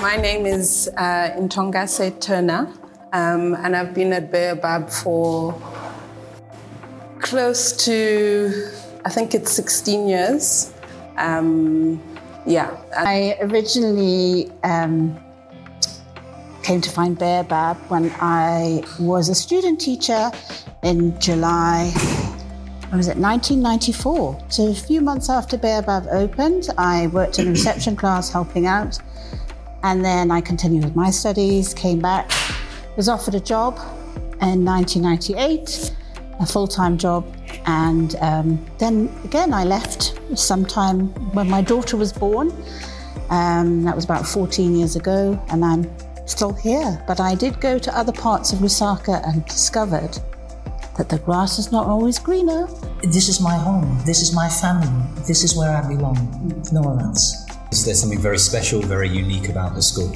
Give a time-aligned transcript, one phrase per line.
[0.00, 2.72] My name is uh, Ntongase Turner,
[3.12, 5.52] um, and I've been at Baobab for
[7.20, 8.70] close to,
[9.04, 10.72] I think it's 16 years.
[11.18, 12.02] Um,
[12.46, 12.74] yeah.
[12.96, 15.22] I originally um,
[16.62, 20.30] came to find Baobab when I was a student teacher
[20.82, 21.90] in July,
[22.88, 24.46] when was it, 1994.
[24.48, 28.98] So a few months after Baobab opened, I worked in a reception class helping out.
[29.82, 32.30] And then I continued with my studies, came back,
[32.96, 33.78] was offered a job
[34.42, 35.94] in 1998,
[36.40, 37.26] a full time job.
[37.66, 42.52] And um, then again, I left sometime when my daughter was born.
[43.30, 45.90] Um, that was about 14 years ago, and I'm
[46.26, 47.02] still here.
[47.06, 50.18] But I did go to other parts of Lusaka and discovered
[50.96, 52.66] that the grass is not always greener.
[53.02, 53.98] This is my home.
[54.04, 54.88] This is my family.
[55.26, 56.62] This is where I belong.
[56.72, 57.49] Nowhere else.
[57.70, 60.08] There's something very special, very unique about the school.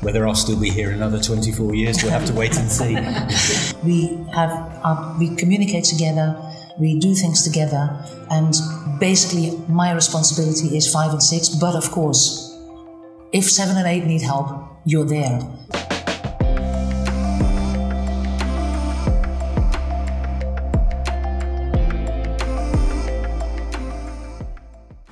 [0.00, 2.94] Whether I'll still be here another 24 years, we'll have to wait and see.
[3.84, 4.50] we have
[4.82, 6.36] our, we communicate together,
[6.80, 8.54] we do things together, and
[8.98, 11.48] basically my responsibility is five and six.
[11.48, 12.58] But of course,
[13.32, 14.48] if seven and eight need help,
[14.84, 15.40] you're there.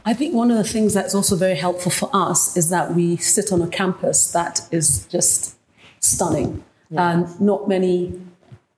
[0.08, 3.18] I think one of the things that's also very helpful for us is that we
[3.18, 5.54] sit on a campus that is just
[6.00, 6.64] stunning.
[6.88, 7.10] Yeah.
[7.10, 8.18] And not many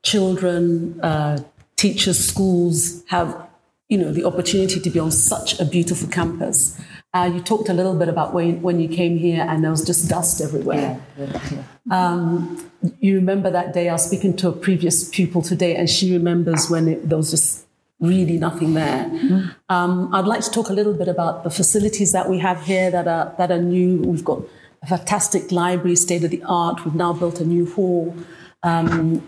[0.02, 1.38] children, uh,
[1.76, 3.46] teachers, schools have
[3.88, 6.76] you know, the opportunity to be on such a beautiful campus.
[7.14, 9.84] Uh, you talked a little bit about when, when you came here and there was
[9.84, 11.00] just dust everywhere.
[11.16, 11.62] Yeah, yeah.
[11.96, 16.12] Um, you remember that day I was speaking to a previous pupil today and she
[16.12, 17.66] remembers when it, there was just
[18.00, 19.04] really nothing there.
[19.04, 19.48] Mm-hmm.
[19.68, 22.90] Um, I'd like to talk a little bit about the facilities that we have here
[22.90, 23.98] that are that are new.
[23.98, 24.42] We've got
[24.82, 26.84] a fantastic library, state of the art.
[26.84, 28.16] We've now built a new hall.
[28.62, 29.22] Um,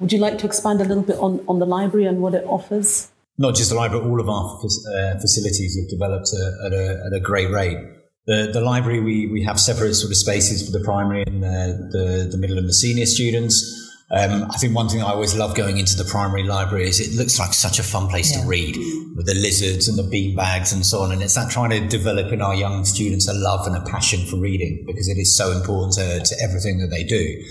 [0.00, 2.44] would you like to expand a little bit on, on the library and what it
[2.46, 3.10] offers?
[3.38, 6.28] Not just the library, all of our uh, facilities have developed
[6.66, 7.78] at a, at a great rate.
[8.26, 11.88] The, the library, we, we have separate sort of spaces for the primary and the,
[11.92, 13.83] the, the middle and the senior students.
[14.10, 17.16] Um, I think one thing I always love going into the primary library is it
[17.16, 18.42] looks like such a fun place yeah.
[18.42, 18.76] to read
[19.16, 21.10] with the lizards and the bean bags and so on.
[21.10, 24.26] And it's that trying to develop in our young students a love and a passion
[24.26, 27.42] for reading because it is so important to, to everything that they do.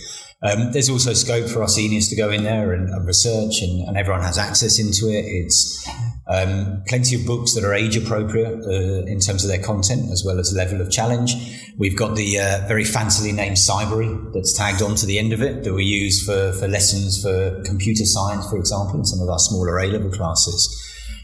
[0.43, 3.87] Um, there's also scope for our seniors to go in there and, and research, and,
[3.87, 5.23] and, everyone has access into it.
[5.23, 5.87] It's
[6.33, 10.23] um, plenty of books that are age appropriate uh, in terms of their content as
[10.25, 11.35] well as level of challenge.
[11.77, 15.63] We've got the uh, very fancily named Cybery that's tagged onto the end of it
[15.63, 19.39] that we use for, for lessons for computer science, for example, in some of our
[19.39, 20.79] smaller A level classes.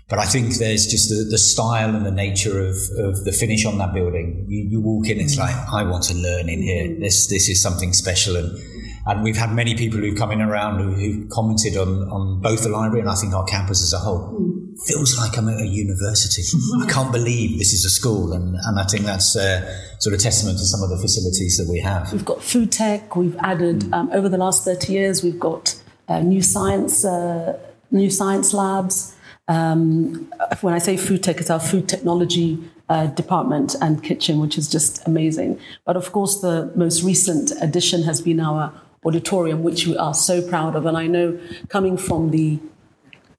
[0.10, 3.64] But I think there's just the, the style and the nature of, of the finish
[3.66, 4.46] on that building.
[4.48, 7.00] You, you walk in, it's like, I want to learn in here.
[7.00, 8.36] This, this is something special.
[8.36, 8.58] And
[9.06, 12.62] and we've had many people who've come in around who, who've commented on, on both
[12.62, 14.49] the library and I think our campus as a whole.
[14.86, 16.42] Feels like I'm at a university.
[16.82, 18.34] I can't believe this is a school.
[18.34, 21.70] And, and I think that's uh, sort of testament to some of the facilities that
[21.70, 22.12] we have.
[22.14, 23.16] We've got food tech.
[23.16, 23.94] We've added, mm.
[23.94, 25.76] um, over the last 30 years, we've got
[26.08, 27.60] uh, new science, uh,
[27.92, 29.16] new science labs.
[29.48, 30.32] Um,
[30.62, 32.60] when I say food tech, it's our food technology
[32.90, 35.60] uh, department and kitchen, which is just amazing.
[35.86, 38.74] But of course, the most recent addition has been our
[39.06, 40.86] auditorium, which we are so proud of.
[40.86, 42.60] And I know coming from the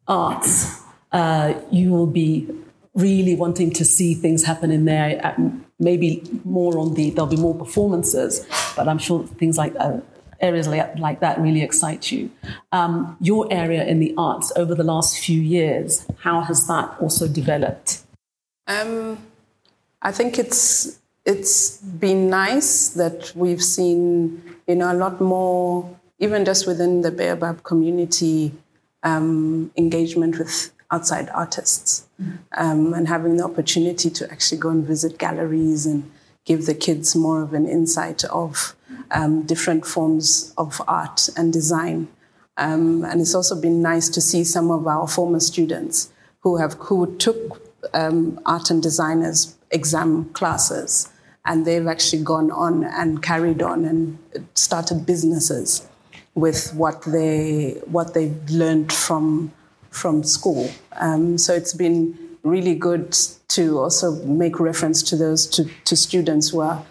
[0.07, 0.80] arts,
[1.12, 2.48] uh, you will be
[2.94, 5.21] really wanting to see things happen in there.
[5.25, 9.98] Uh, maybe more on the, there'll be more performances, but I'm sure things like uh,
[10.41, 12.31] areas like, like, that really excite you.
[12.72, 17.28] Um, your area in the arts over the last few years, how has that also
[17.28, 18.03] developed?
[18.66, 19.19] Um,
[20.03, 26.44] I think it's it's been nice that we've seen you know, a lot more, even
[26.44, 28.53] just within the Baobab community,
[29.03, 32.09] um, engagement with outside artists
[32.57, 36.10] um, and having the opportunity to actually go and visit galleries and
[36.45, 38.75] give the kids more of an insight of
[39.10, 42.09] um, different forms of art and design.
[42.57, 46.75] Um, and it's also been nice to see some of our former students who have
[46.75, 47.63] who took
[47.95, 51.09] um, art and designers exam classes
[51.45, 54.19] and they've actually gone on and carried on and
[54.54, 55.87] started businesses
[56.34, 59.53] with what they what they've learned from
[59.91, 60.71] from school.
[60.92, 63.16] Um, so it's been really good
[63.48, 66.84] to also make reference to those to, to students who are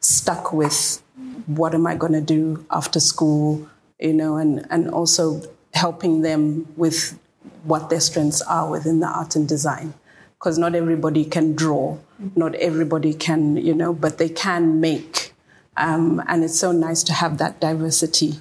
[0.00, 1.02] stuck with
[1.46, 3.68] what am I going to do after school,
[4.00, 5.42] you know, and and also
[5.74, 7.18] helping them with
[7.64, 9.94] what their strengths are within the art and design
[10.38, 11.98] because not everybody can draw,
[12.34, 15.32] not everybody can, you know, but they can make
[15.76, 18.40] Um, and it's so nice to have that diversity.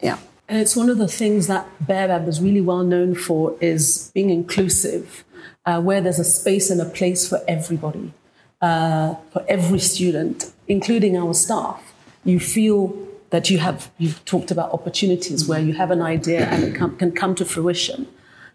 [0.00, 0.18] Yeah.
[0.52, 4.28] And it's one of the things that Baobab is really well known for is being
[4.28, 5.24] inclusive,
[5.64, 8.12] uh, where there's a space and a place for everybody,
[8.60, 11.94] uh, for every student, including our staff.
[12.26, 12.94] You feel
[13.30, 16.98] that you have, you've talked about opportunities where you have an idea and it com-
[16.98, 18.06] can come to fruition.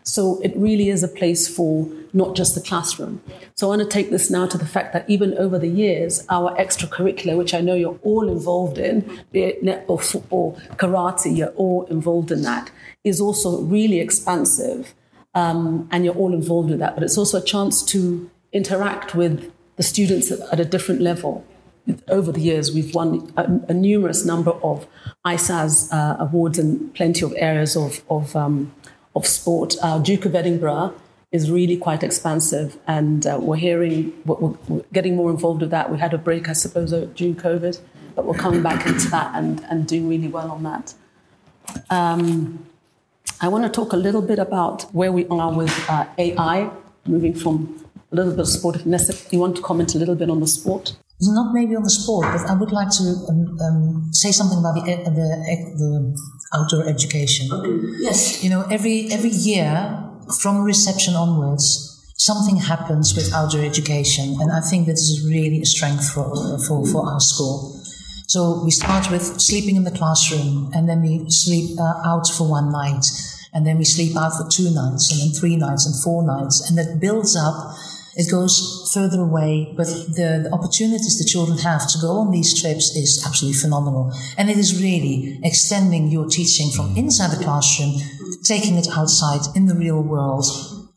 [0.03, 3.21] So it really is a place for not just the classroom.
[3.53, 6.25] So I want to take this now to the fact that even over the years,
[6.29, 11.49] our extracurricular, which I know you're all involved in, be it netball, football, karate, you're
[11.49, 12.71] all involved in that,
[13.03, 14.95] is also really expansive.
[15.35, 16.95] Um, and you're all involved with that.
[16.95, 21.45] But it's also a chance to interact with the students at a different level.
[22.07, 24.87] Over the years, we've won a, a numerous number of
[25.23, 28.73] ISAS uh, awards in plenty of areas of, of um,
[29.17, 29.75] of sport.
[29.81, 30.93] Uh, Duke of Edinburgh
[31.31, 35.91] is really quite expansive, and uh, we're hearing, we're, we're, getting more involved with that.
[35.91, 37.79] We had a break, I suppose, during COVID,
[38.15, 40.93] but we're coming back into that and, and doing really well on that.
[41.89, 42.65] Um,
[43.41, 46.71] I want to talk a little bit about where we are with uh, AI,
[47.05, 48.85] moving from a little bit of sport.
[48.85, 50.95] Nessa, you want to comment a little bit on the sport?
[51.19, 54.75] Not maybe on the sport, but I would like to um, um, say something about
[54.75, 55.41] the, the,
[55.75, 56.17] the
[56.53, 57.51] outdoor education.
[57.51, 57.87] Okay.
[57.99, 58.43] Yes.
[58.43, 60.06] You know, every every year
[60.41, 65.65] from reception onwards, something happens with outdoor education, and I think this is really a
[65.65, 67.73] strength for for, for our school.
[68.27, 72.49] So we start with sleeping in the classroom, and then we sleep uh, out for
[72.49, 73.05] one night,
[73.53, 76.69] and then we sleep out for two nights, and then three nights, and four nights,
[76.69, 77.75] and that builds up
[78.17, 82.59] it goes further away, but the, the, opportunities the children have to go on these
[82.59, 84.11] trips is absolutely phenomenal.
[84.37, 87.93] And it is really extending your teaching from inside the classroom,
[88.43, 90.45] taking it outside in the real world.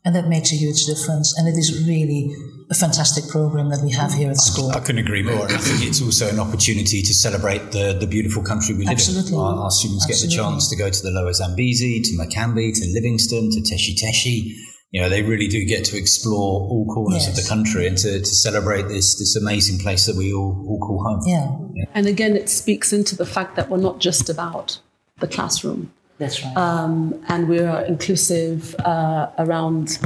[0.03, 1.37] And that makes a huge difference.
[1.37, 2.35] And it is really
[2.71, 4.71] a fantastic program that we have here at school.
[4.71, 5.45] I, I couldn't agree more.
[5.45, 8.93] And I think it's also an opportunity to celebrate the, the beautiful country we live
[8.93, 9.33] Absolutely.
[9.33, 9.39] in.
[9.39, 10.35] Our, our students Absolutely.
[10.35, 13.93] get the chance to go to the Lower Zambezi, to Macamby, to Livingstone, to Teshi
[13.93, 14.57] Teshi
[14.91, 17.29] you know, they really do get to explore all corners yes.
[17.29, 20.79] of the country and to, to celebrate this this amazing place that we all, all
[20.79, 21.21] call home.
[21.25, 21.49] Yeah.
[21.73, 21.85] yeah.
[21.93, 24.79] And again, it speaks into the fact that we're not just about
[25.19, 25.93] the classroom.
[26.17, 26.57] That's right.
[26.57, 29.97] Um, and we are inclusive uh, around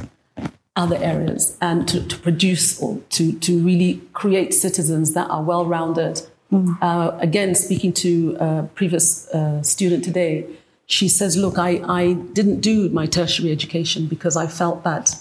[0.76, 5.66] other areas and to, to, produce or to, to really create citizens that are well
[5.66, 6.22] rounded.
[6.52, 6.78] Mm.
[6.82, 10.46] Uh, again, speaking to a previous uh, student today,
[10.88, 15.16] she says, Look, I, I didn't do my tertiary education because I felt that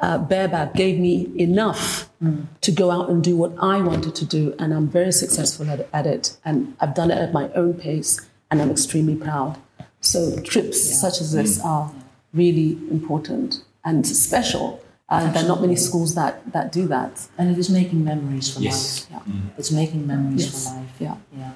[0.00, 2.46] uh, Baobab gave me enough mm.
[2.62, 4.54] to go out and do what I wanted to do.
[4.58, 6.36] And I'm very successful at, at, it.
[6.44, 8.20] And I've done it at my own pace.
[8.50, 9.58] And I'm extremely proud.
[10.00, 10.96] So trips yeah.
[10.96, 11.64] such as this mm.
[11.64, 11.92] are
[12.32, 14.82] really important and special.
[15.08, 17.28] Uh, there are not many schools that, that do that.
[17.36, 19.08] And it is making memories for yes.
[19.10, 19.22] life.
[19.26, 19.32] Yeah.
[19.32, 19.50] Mm.
[19.58, 20.68] It's making memories yes.
[20.68, 20.90] for life.
[20.98, 21.16] Yeah.
[21.36, 21.52] yeah.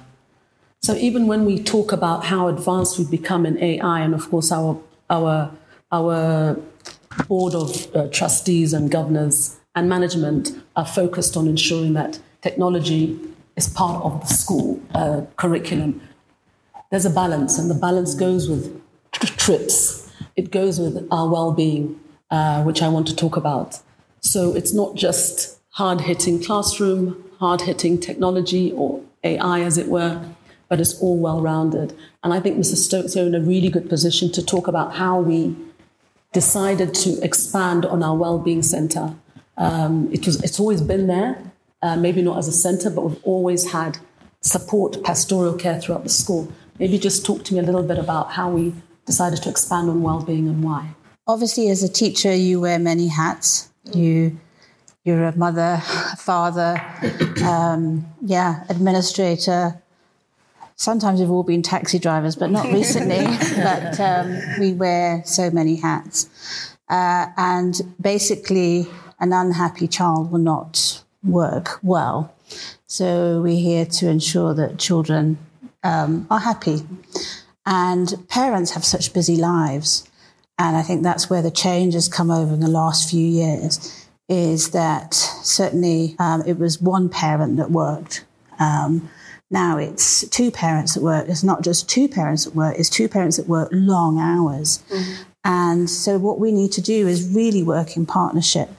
[0.85, 4.51] So even when we talk about how advanced we've become in AI, and of course
[4.51, 4.79] our
[5.09, 5.51] our
[5.91, 6.59] our
[7.27, 13.19] board of uh, trustees and governors and management are focused on ensuring that technology
[13.55, 16.01] is part of the school uh, curriculum.
[16.91, 18.79] There's a balance, and the balance goes with
[19.11, 20.07] trips.
[20.35, 21.99] It goes with our well-being,
[22.29, 23.79] uh, which I want to talk about.
[24.19, 30.21] So it's not just hard-hitting classroom, hard-hitting technology or AI, as it were
[30.69, 31.93] but it's all well rounded.
[32.23, 32.75] And I think Mr.
[32.75, 35.55] Stokes are in a really good position to talk about how we
[36.33, 39.15] decided to expand on our well-being centre.
[39.57, 41.41] Um, it was, it's always been there,
[41.81, 43.97] uh, maybe not as a centre, but we've always had
[44.41, 46.51] support, pastoral care throughout the school.
[46.77, 48.73] Maybe just talk to me a little bit about how we
[49.05, 50.95] decided to expand on well-being and why.
[51.27, 53.69] Obviously, as a teacher, you wear many hats.
[53.93, 54.37] You
[55.05, 56.81] you're a mother, a father,
[57.43, 59.79] um, yeah, administrator,
[60.75, 63.25] sometimes we've all been taxi drivers, but not recently.
[63.63, 66.29] but um, we wear so many hats.
[66.89, 68.87] Uh, and basically,
[69.19, 72.33] an unhappy child will not work well.
[72.87, 75.37] So we're here to ensure that children
[75.83, 76.85] um, are happy.
[77.65, 80.07] And parents have such busy lives.
[80.59, 84.05] And I think that's where the change has come over in the last few years
[84.27, 88.25] is that certainly um, it was one parent that worked.
[88.59, 89.09] Um,
[89.51, 91.29] now it's two parents at work.
[91.29, 94.83] It's not just two parents at work, it's two parents that work long hours.
[94.89, 95.23] Mm-hmm.
[95.43, 98.69] And so what we need to do is really work in partnership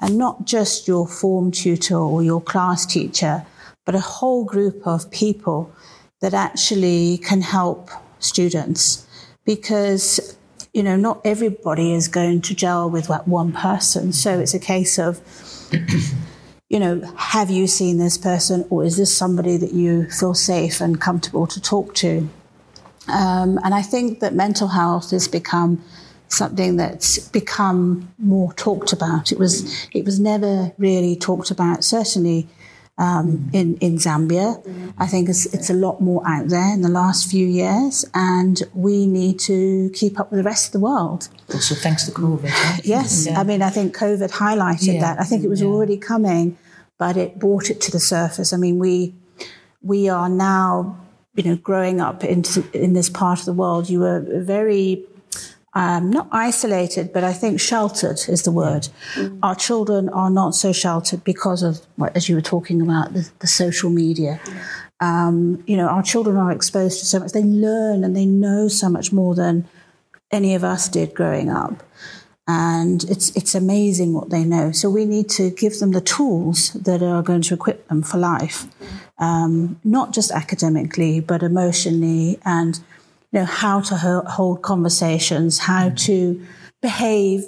[0.00, 3.44] and not just your form tutor or your class teacher,
[3.84, 5.74] but a whole group of people
[6.20, 9.06] that actually can help students
[9.44, 10.38] because
[10.72, 14.58] you know not everybody is going to gel with that one person so it's a
[14.58, 15.20] case of
[16.68, 20.80] you know, have you seen this person or is this somebody that you feel safe
[20.80, 22.28] and comfortable to talk to?
[23.08, 25.82] Um, and I think that mental health has become
[26.28, 29.30] something that's become more talked about.
[29.30, 31.84] It was it was never really talked about.
[31.84, 32.48] Certainly
[32.96, 34.62] um, in in Zambia,
[34.98, 38.62] I think it's, it's a lot more out there in the last few years, and
[38.72, 41.28] we need to keep up with the rest of the world.
[41.52, 42.44] Also, thanks to COVID.
[42.44, 42.80] Right?
[42.84, 43.40] Yes, Yeah.
[43.40, 45.00] I mean I think COVID highlighted Yeah.
[45.00, 45.20] that.
[45.20, 45.68] I think it was Yeah.
[45.68, 46.56] already coming,
[46.98, 48.52] but it brought it to the surface.
[48.52, 49.14] I mean we
[49.82, 50.96] we are now
[51.34, 53.90] you know growing up into in this part of the world.
[53.90, 55.04] You were very
[55.74, 58.88] um, not isolated, but I think sheltered is the word.
[59.42, 61.80] Our children are not so sheltered because of,
[62.14, 64.40] as you were talking about, the, the social media.
[65.00, 67.32] Um, you know, our children are exposed to so much.
[67.32, 69.66] They learn and they know so much more than
[70.30, 71.82] any of us did growing up.
[72.46, 74.70] And it's it's amazing what they know.
[74.70, 78.18] So we need to give them the tools that are going to equip them for
[78.18, 78.66] life,
[79.18, 82.80] um, not just academically, but emotionally and
[83.34, 86.40] you know how to hold conversations, how to
[86.80, 87.44] behave,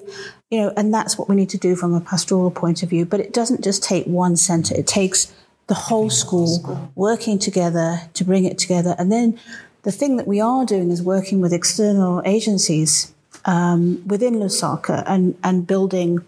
[0.51, 3.07] you know, and that's what we need to do from a pastoral point of view.
[3.07, 5.33] But it doesn't just take one centre; it takes
[5.69, 8.97] the whole school working together to bring it together.
[8.99, 9.39] And then
[9.83, 13.15] the thing that we are doing is working with external agencies
[13.45, 16.25] um, within Lusaka and and building.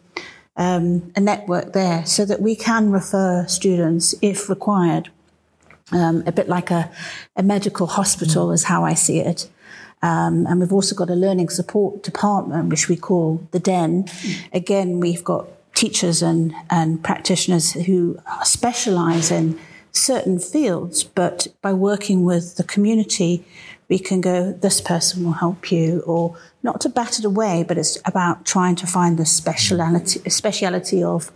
[0.61, 5.09] Um, a network there so that we can refer students if required
[5.93, 6.91] um, a bit like a,
[7.37, 9.49] a medical hospital, is how I see it.
[10.03, 14.05] Um, and we've also got a learning support department, which we call the Den.
[14.53, 19.59] Again, we've got teachers and, and practitioners who specialize in
[19.93, 23.45] certain fields, but by working with the community,
[23.89, 27.79] we can go, this person will help you, or not to bat it away, but
[27.79, 31.33] it's about trying to find the speciality, speciality of,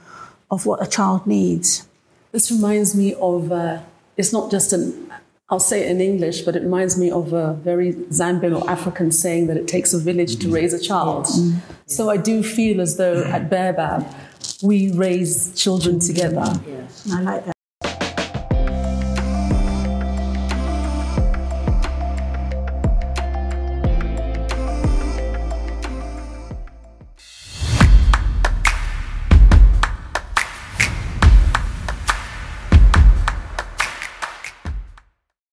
[0.51, 1.89] of what a child needs.
[2.31, 3.81] This reminds me of, uh,
[4.17, 5.13] it's not just an,
[5.49, 9.11] I'll say it in English, but it reminds me of a very Zambian or African
[9.11, 10.55] saying that it takes a village to mm.
[10.55, 11.27] raise a child.
[11.27, 11.59] Mm.
[11.87, 14.07] So I do feel as though at Baobab,
[14.63, 16.45] we raise children together.
[16.67, 17.11] Yes.
[17.13, 17.57] I like that.